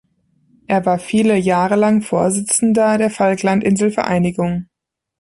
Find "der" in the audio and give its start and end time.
2.97-3.11